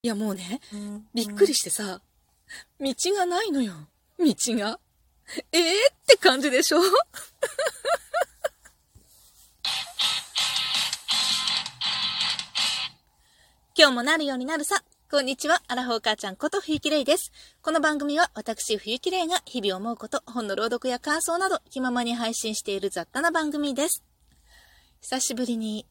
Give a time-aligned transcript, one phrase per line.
[0.00, 0.60] いやもうね、
[1.12, 2.00] びっくりしてさ、
[2.78, 3.72] 道がないのよ。
[4.16, 4.78] 道が。
[5.50, 5.60] えー？
[5.60, 6.78] って感じでしょ？
[13.76, 14.84] 今日もなるようになるさ。
[15.10, 17.32] こんにちは、アラフォー母ちゃんこと冬木玲です。
[17.60, 24.04] この番組は私冬木玲が日々思うこと、本の朗読や感想など気ままに配信している雑多な番組です。
[25.00, 25.86] 久しぶりに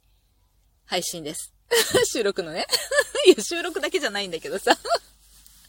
[0.86, 1.57] 配信です。
[2.06, 2.66] 収録のね。
[3.28, 4.78] いや、収録だけじゃないんだけどさ。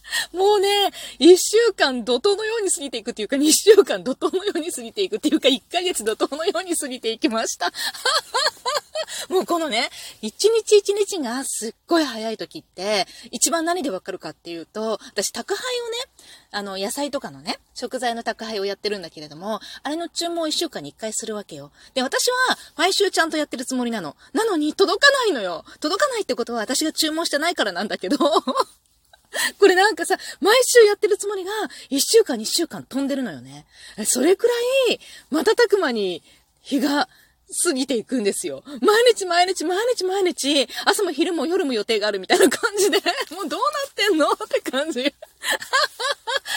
[0.32, 7.72] もうね、一週間怒涛のように過ぎていくっていうか、二週間怒涛のように過ぎていくっていうか、一ヶ月怒涛のように過ぎていきました。
[9.28, 9.90] もうこのね、
[10.22, 15.96] 一日一日がすっごい早い時って、一番何でわかるかっていうと、私宅配をね、
[16.50, 21.70] あの、野菜とかのね、食材の宅配をやってるんだけれども、あれの注文を一週間に一回するわけよ。
[21.94, 22.36] で、私は
[22.76, 24.16] 毎週ちゃんとやってるつもりなの。
[24.32, 25.64] なのに届かないのよ。
[25.80, 28.16] 届かないってことは私が注文してないからなんだけど。
[29.58, 31.50] これなんかさ、毎週やってるつもりが、
[31.90, 33.66] 一週間、二週間飛んでるのよね。
[34.04, 34.54] それくら
[34.94, 36.22] い、瞬く間に
[36.62, 37.08] 日が
[37.64, 38.62] 過ぎていくんですよ。
[38.82, 42.98] 毎日毎日毎日毎日、朝も昼も夜も予定があるみたいな感じで、
[43.34, 44.30] もうどうなってんの？
[44.30, 45.02] って感じ。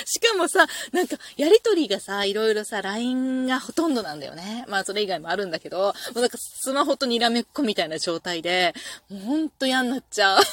[0.06, 4.66] しかもさ、なんか、やりとりがさ、いろいろさ、LINE がほとんどなんだよね。
[4.68, 8.73] まあ、それ以外もあるんだけど、もうなんか、スマホとにらめっこみたいな状態で、
[9.10, 10.44] もうほんと嫌になっちゃう。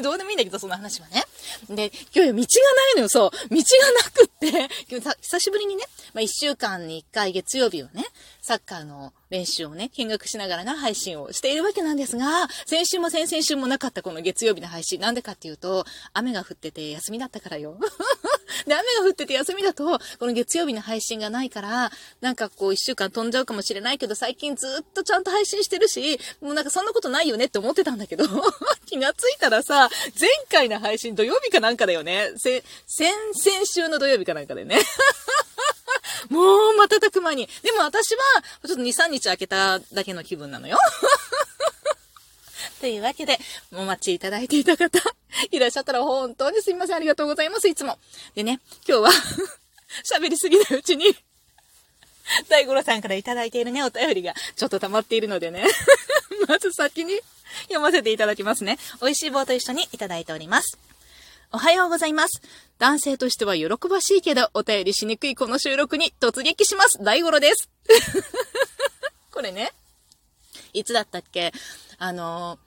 [0.00, 1.24] で、どうでもいいんだけど、その話はね。
[1.68, 3.30] で、今日道がないのよ、そう。
[3.30, 5.84] 道がなくって、 今日久しぶりにね、
[6.14, 8.04] まあ、一週間に一回月曜日をね、
[8.40, 15.00] サッカーの練習をね、見学しながらな配信をしているわけなんですが、先週も先々週もなかったこの月曜日の配信。
[15.00, 17.78] なんでかっていうと、雨が降ってて休みだったからよ。
[18.66, 28.24] で、雨が降ってて休みだと、この月曜日の配信がないから、なんかこう一週間飛んじゃうかもしれないけど、最近ずっとちゃんと配信してるし、もうなんかそんなことないよねって思ってたんだけど、
[28.86, 29.88] 気がついたらさ、
[30.18, 32.32] 前回の配信土曜日かなんかだよね。
[32.36, 34.80] せ、先、先週の土曜日かなんかでね。
[36.28, 37.48] もう瞬く間に。
[37.62, 38.22] でも私は、
[38.66, 40.78] ちょっと2、3日空けただけの気分なのよ。
[42.80, 43.38] というわけで、
[43.72, 44.98] お待ちいただいていた方、
[45.50, 46.96] いらっしゃったら本当にすみません。
[46.96, 47.68] ありがとうございます。
[47.68, 47.98] いつも。
[48.34, 49.10] でね、今日は
[50.04, 51.16] 喋りすぎないうちに
[52.48, 55.66] 大五郎さんからいただいているね、お便りがちょっと溜まっているのでね
[56.46, 57.18] まず先に
[57.62, 58.78] 読ませていただきますね。
[59.00, 60.78] 美味しい棒と一緒にいただいております。
[61.52, 62.40] おはようございます。
[62.78, 67.02] 男性としては喜ばしいけど、お便りしにくいこの収録に突撃します。
[67.02, 67.68] 大五郎です。
[69.32, 69.72] これね、
[70.72, 71.52] いつだったっけ？
[71.98, 72.58] あの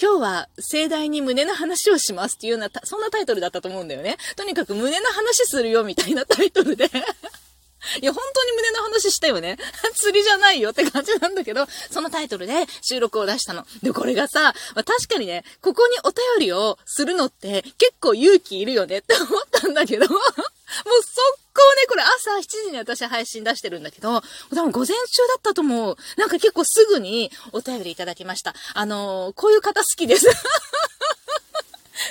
[0.00, 4.16] 今日は盛大に胸の話をしますっていうような、そんなタイトルだったと思うんだよね。
[4.36, 6.90] とにかく胸の話するよみたいなタイトルで
[8.02, 9.56] いや、本当に胸の話したよね。
[9.96, 13.66] 釣りじゃないよって感じなんだけど、そのタイトルで収録を出したの。
[13.82, 24.98] で、これがさ、まあ、確かにね、ここにお便りをするのって結構勇気いるよねって思ったんだけど、 もう速攻ね、これ朝7時に私配信出してるんだけど、多分午前中だ
[25.38, 25.96] ったと思う。
[26.16, 28.54] なんか結構すぐにお便りいただきました。
[28.74, 30.26] あのー、こういう方好きです。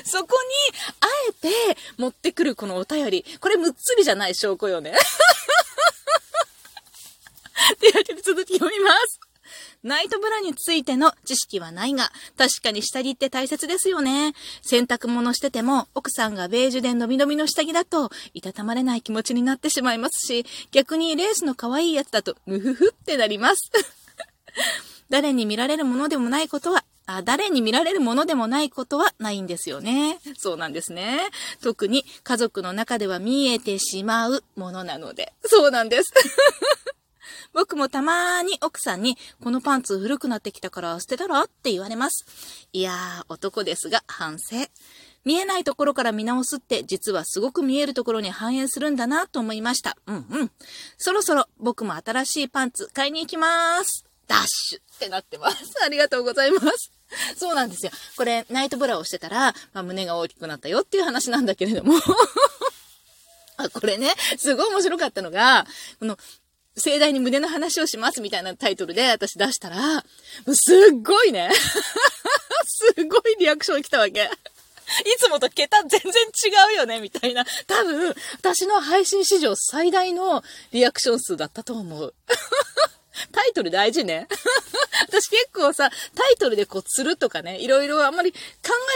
[0.03, 0.35] そこ
[0.71, 1.33] に、あえ
[1.73, 3.25] て持ってくるこのお便り。
[3.39, 4.93] これむっつりじゃない証拠よね。
[7.79, 9.14] というわけで続き読みます。
[9.85, 14.33] ナイトブラについての知識はないが、確かに下着って大切ですよね。
[14.63, 23.69] 洗濯物してても、奥さんがベージュでのびのびの下着だと、いたたまれない気持ちになってしまいますし、逆にレースの可愛いやつだと、ムフフってなります。
[25.11, 30.17] 誰に見られるものでもないことは、あ、誰に見られるものでもないことはないんですよね。
[30.35, 31.21] そうなんですね。
[31.61, 35.31] 特に家族の中では見えてしまうものなので。
[35.43, 36.11] そうなんです。
[37.53, 42.25] 僕もたまーに奥さんに、このパンツ古くなってきたから捨てたらって言われます。
[42.73, 44.55] いやー、男ですが反省。
[45.25, 49.97] 見えないところから見直すって実はすごく見えるところに反映するんだなと思いました。
[50.05, 50.51] うんうん。
[50.97, 54.05] そろそろ僕も新しいパンツ買いに行きまーす。
[54.27, 55.57] ダッシュってなってます。
[55.83, 56.91] ありがとうございます。
[57.37, 57.91] そうなんですよ。
[58.17, 61.93] これ、ナイトブラをしてたら、まあ、胸が大きくなったよっていう話なんだけれども
[63.57, 65.65] あ、これね、すごい面白かったのが、
[65.99, 66.17] この、
[66.77, 70.03] 盛大に胸の話をしますみたいなタイトルで私出したら、
[70.53, 71.49] すっごいね。
[72.67, 74.21] すっごいリアクション来たわけ。
[74.21, 77.45] いつもと桁全然違うよねみたいな。
[77.65, 82.13] 多分、私の配信史上最大のリアクション数だったと思う。
[83.31, 84.27] タイトル大事ね。
[85.07, 88.37] 私結構さ、タイトルでこう、釣るとかね、いろいろあんまり考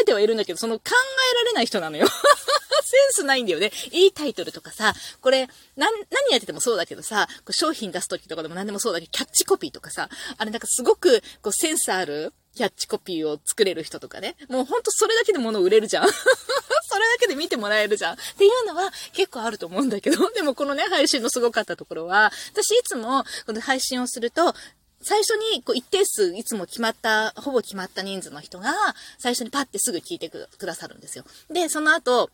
[0.01, 2.07] えてはいるんだけど、その考えられない人なのよ。
[2.83, 3.71] センスないんだよね。
[3.91, 14.35] いいタイトルとかさ、これ、な、何やっててもそうだけどさ、商品出す時とかでも何でもそうだけど、キャッチコピーとかさ、あれなんかすごく、こう、センスある、キャッチコピーを作れる人とかね。
[14.49, 16.03] もうほんとそれだけで物売れるじゃん。
[16.11, 18.13] それだけで見てもらえるじゃん。
[18.15, 24.53] っていうのは結構あると思うんだけど、でもこのね、配信のすごかったところは、私いつもこの配信をすると、
[25.01, 28.73] 最初に、こう、一定数、いつも決まった、ほぼ決まった人数の人が、
[29.19, 31.23] 最初にパッてすぐ聞いてくださるんですよ。
[31.49, 32.29] で、その後、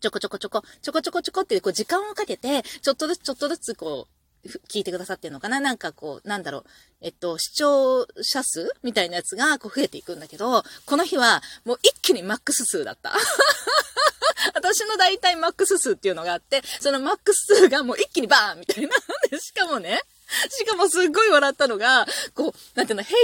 [0.00, 4.21] ちょこちょこちょこ、ちょこちょこちょこって、こう、時間をかけて、ちょっとずつちょっとずつ、こう、
[4.68, 5.60] 聞いてくださってるのかな？
[5.60, 6.64] なんかこう、なんだろう。
[7.00, 13.12] えっと、視聴者数みたいなやつがこう増えていくんだけど、この日はもう一気にマックス数だった。
[14.54, 18.90] 私の大体マックス数っていうのがあって、そのマックス数がもう一気にバーンみたいな。
[19.30, 20.02] で、しかもね、
[20.50, 23.18] しかもすっごい笑ったのが、こう、なんていうの、平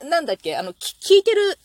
[0.00, 1.58] 均、なんだっけ、あの、聞いてる、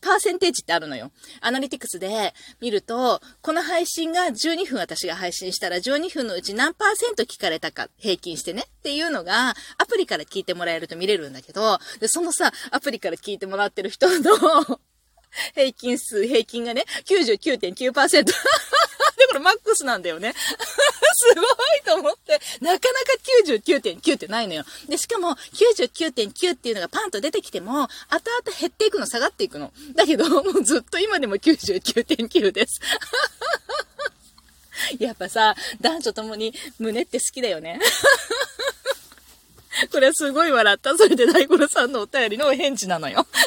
[0.00, 1.10] パーセンテージってあるのよ。
[1.40, 14.80] アナリティクスで見ると、この配信が12分私が配信したら12分のうち何パーセント聞かれたか平均してねっていうのがアプリから聞いてもらえると見れるんだけど、で、そのさ、アプリから聞いてもらってる人の
[15.54, 18.24] 平均数、平均がね、99.9%。
[18.24, 18.32] で、
[19.28, 20.34] これマックスなんだよね。
[21.18, 21.44] すごい
[21.84, 24.64] と思って、なかなか99.9ってないのよ。
[24.88, 28.20] で、しかも99.9っていうのがパンと出てきても、後々
[28.58, 29.72] 減っていくの、下がっていくの。
[29.94, 32.80] だけど、もうずっと今でも99.9です。
[35.00, 37.80] やっぱさ、男女ともに胸って好きだよね。
[39.92, 40.96] これはすごい笑った。
[40.96, 43.26] それで大五郎さんのお便りのお返事なのよ。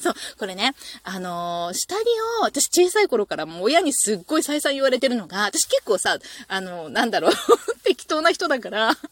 [0.00, 0.75] そう、これね、
[1.16, 1.98] あのー、下着
[2.42, 7.32] を、私小さい頃からもう親にすっごい再三言われてるのが、私結構さ、あのー、なんだろう、
[7.84, 9.02] 適当な人だから、確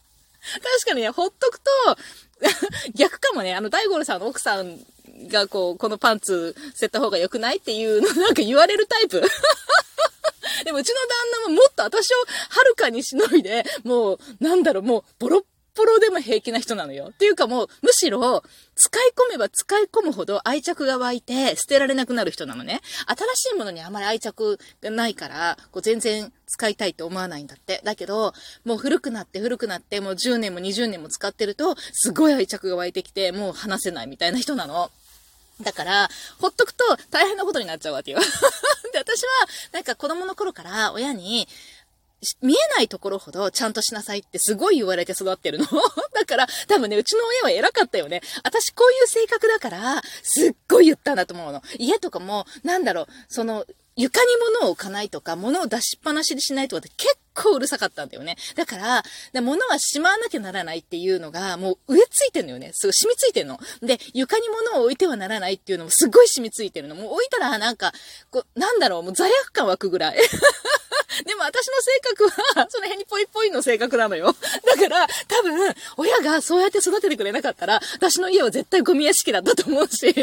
[0.85, 1.71] かにね、ほっとくと、
[2.95, 4.85] 逆かもね、あの、大五郎さんの奥さん
[5.29, 9.23] がこう、このパンツ捨てた方が良くないっていうの なんか言われるタイプ。
[10.65, 11.09] でもうちの旦
[11.45, 12.19] 那ももっと私を
[12.51, 15.45] はるかにしのいで、もう、なんだろう、もう、ボロッ
[15.75, 17.09] ぽろでも平気な人なのよ。
[17.11, 18.43] っていうかもう、むしろ、
[18.77, 22.81] 使い込めば使い込むほど愛着が湧いて捨てられなくなる人なのね。
[23.35, 27.81] 新しいものにあまり愛着がないから、こう全然使いたいと思わないんだって。
[27.85, 28.33] だけど、
[28.65, 34.91] もう古くなって古くなって、もう10年も20年も使ってると、すごい愛着が湧いてきて、もう離せないみたいな人なの。
[35.63, 36.09] だから、
[36.41, 38.19] ほっとくと大変なことになっちゃうわけよ。
[38.93, 39.29] で、私は、
[39.73, 41.49] なんか子供の頃から親に、
[42.43, 45.67] 見えないところほどちゃんとしなさいってすごい言われて育ってるの。
[46.13, 48.23] だから、多分ね、うちの親は偉かったよね。
[48.43, 51.63] 私こういう性格だから、すっごい言ったんだと思うの。
[51.79, 53.67] 家とかも、なんだろう、その、
[53.97, 54.27] 床に
[54.59, 58.37] 物を置かないとか、物を出しっぱなしにしないとかって結構うるさかったんだよね。
[58.57, 62.71] だから、で物はしまわなきゃならないっていうのが、もう上ついてんのよね。
[62.73, 63.59] すごい染みついてんの。
[63.83, 66.97] で、床に物を置いてはならないっていうのもすごい染みついてるの。
[66.97, 67.93] もう置いたらなんか、
[68.31, 70.19] こう、なんだろう、もう罪悪感湧くぐらい。
[71.25, 72.29] でも私の性格
[72.61, 74.35] は、その辺にポイポイの性格なのよ。
[74.67, 80.15] だから、多分、親がそうやって育ててくれなかったら、私の家は絶対ゴミ屋敷だったと思うし、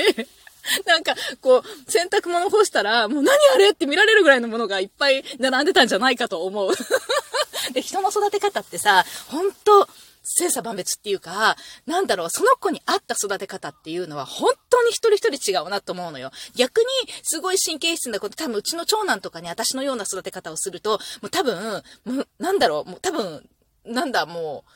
[0.85, 6.73] なんか、こう、洗濯物干したら、もう何あれって見られるぐらいのものがいっぱい並んでたんじゃないかと思う。
[7.73, 9.88] で、人の育て方ってさ、ほんと、
[10.23, 16.31] 千差万別っていうか、なんだろう、その子に合った育て方っていうのは本当に一人一人違うなと思うのよ。
[16.56, 16.85] 逆に、
[17.23, 23.50] すごい神経質なこと、多分うちの長男とかに私のような育て方をすると、もう多分、もうなんだろう、もう多分、
[23.85, 24.71] なんだ、もう、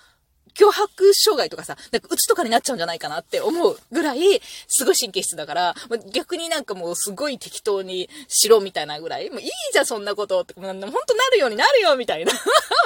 [0.54, 5.76] 脅迫障害とかさ、なんかうつとかになっちゃうんじゃないかなって思うぐらい、すごい神経質だから、
[6.14, 10.92] 逆になんかもうすごい適当にしろみたいなぐらい、もういいじゃんそんなことって、ほんとな
[11.32, 12.32] るようになるよみたいな。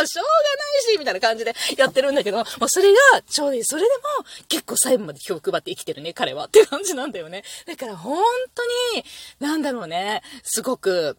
[0.06, 3.64] しょうがないし、みたいな感じでやってるんだけど、もうそれがちょうどいい。
[3.64, 4.04] それでも
[4.48, 6.46] 結構最後まで気を配って生きてるね、彼は。
[6.46, 7.44] って感じなんだよね。
[7.66, 8.24] だから本
[8.56, 9.04] 当に、
[9.40, 11.18] なんだろうね、すごく、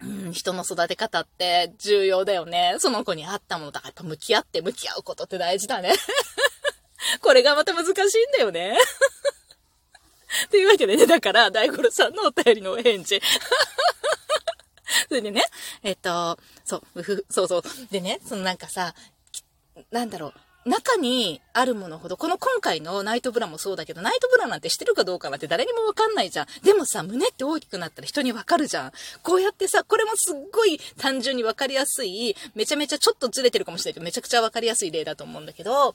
[0.00, 2.76] うん、人の育て方って重要だよね。
[2.78, 5.94] その子に合ったものだからやっぱ向き合って向き合うことって大事だね。
[7.22, 8.76] これがまた難しいんだよね。
[10.50, 13.20] というわけでね、だから、大五郎さんのお便りのお返事。
[15.08, 15.42] それでね、
[15.82, 16.82] えっと、そう、
[17.30, 17.62] そうそう。
[17.90, 18.94] でね、そのなんかさ、
[19.90, 20.34] なんだろう、
[20.66, 26.46] 中にあるものほど、この今回のナイトブラもそうだけど、ナイトブラなんてしてるかどうかなんて誰にもわかんないじゃん。
[26.64, 28.92] でもさ、胸って大きくなったら人にわかるじゃん。
[29.22, 35.94] こうやってさ、これもすっごい単純にわかりやすい、めちゃめちゃちょっとずれてるかもしれないけど、めちゃくちゃわかりやすい例だと思うんだけど、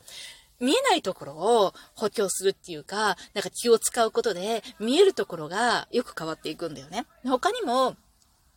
[0.61, 7.05] 見えないところを補強するっていうか、なんか気を使うことで、見えるところがよく変わっていくんだよね。
[7.25, 7.97] 他にも、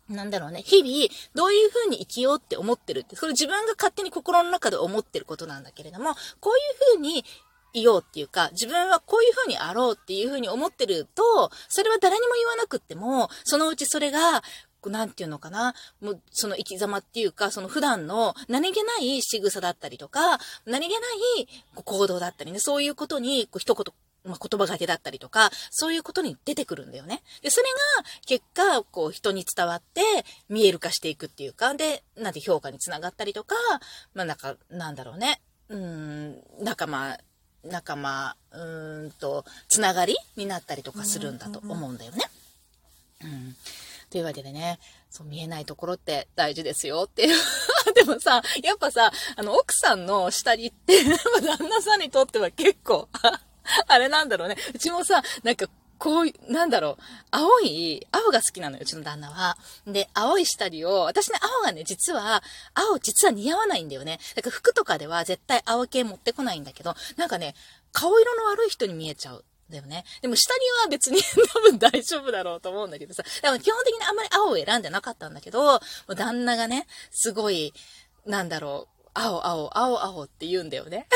[0.09, 7.25] なんだろうね、日々、どういう風に生きようって思ってるって、それ自分が勝手に心の中で思ってることなんだけれども、こういう風に
[7.73, 14.43] いようっていうか、自分はこういう風にあろうっていう風に思ってると、それは誰にも言わなくっても、そのうちそれが、
[14.87, 20.99] なんていうのかな、もう、その生き様っていうか、その普段の何気ない仕草だったりとか、何気な
[21.41, 27.23] い行動だったりね、そういうことに、こう一言まあ、言葉がけだったりとか、そういうことに出てくるんだよね。
[27.43, 27.66] で、それ
[28.02, 30.02] が結果、こう人に伝わって
[30.49, 33.54] 見える化していくっていうか、で、なんて評価につながったりとか、
[34.14, 35.40] まあなんか、なんだろうね。
[35.69, 37.19] うん、仲間、
[37.64, 42.23] 仲間、うんと、つながりになったりとかするんだと思うんだよね。
[43.23, 43.57] うん。
[44.11, 44.78] というわけでね、
[45.11, 47.37] そう見えないところって大事ですよっていう。
[47.95, 51.02] でもさ、やっぱさ、あの、奥さんの下着って
[51.43, 53.09] 旦那さんにとっては結構
[53.88, 54.56] あれなんだろうね。
[54.75, 55.66] うちもさ、なんか、
[55.99, 59.56] こういう、なんだろう、青い、青が好きなのよ、うちの旦那は。
[59.87, 62.42] で、青い下着を、私ね、青がね、実は、
[62.75, 64.18] 青実は似合わないんだよね。
[64.35, 67.54] だから服とかでは絶対青系持ってこないんだけど、なんかね、
[67.92, 69.44] 顔色の悪い人に見えちゃう。
[69.71, 70.04] だよね。
[70.21, 71.23] でも下着は別に
[71.54, 73.23] 多分大丈夫だろうと思うんだけどさ。
[73.40, 77.73] でも基本的にあんまり青を選んでなかったんだけど、旦那がね、すごい、
[78.26, 81.06] なんだろう、青、青、青、青って言うんだよね。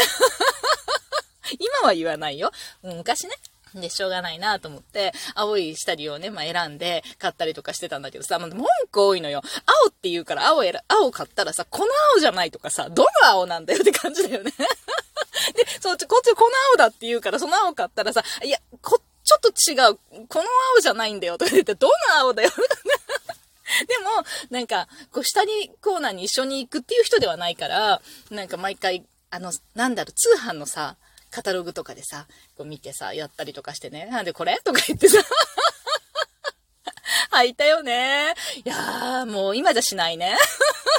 [1.58, 2.50] 今は言わないよ。
[2.82, 3.34] 昔ね。
[3.74, 9.42] で、しょうがないなと思って、青い下着をね、まあ、選んで買ったりとかしてたんだけどさ、まあ、文句多いのよ。
[9.84, 14.52] 青って言うから青選、青買ったらさ、この青じゃないとかさ、どの青なんだよって感じだよね。
[15.54, 20.26] で、そっち、こっちこの青だって言うから、その青買ったらさ、いや、こ、ちょっと違う。
[20.28, 20.44] この
[20.76, 22.50] 青じゃないんだよとか言って、どの青だよ
[23.86, 28.00] でも、なんか、こう、下にコーナーに一緒に行くっていう人ではないから、
[28.30, 30.96] なんか毎回、あの、なんだろう、通販のさ、
[31.30, 35.18] カタログとかでさ、こう見てさ、やったりとかしてね、なんでこれとか言ってさ、
[37.32, 38.34] 履いたよね。
[38.64, 40.36] いやー、もう今じゃしないね。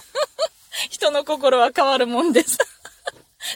[0.89, 2.57] 人の心は変わるもんです。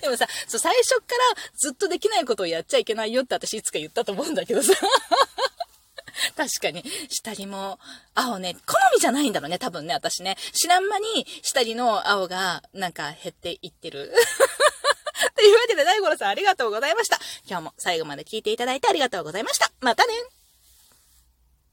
[0.02, 4.74] でもさ、そう、最初からずっとできないことをやっちゃいけないよって私いつか言ったと思うんだけどさ。
[6.38, 7.80] 確かに、下着も、
[8.16, 10.38] 青ね、好みじゃないんだろうね、多分ね、私ね。
[10.54, 14.14] 知らん間に、下着の青が、なんか減っていってる。
[15.36, 17.20] というわけで、大五郎さんありがとうございました。
[17.48, 19.72] 今日も最後まで聞いていただいてありがとうございました。
[19.82, 20.14] またね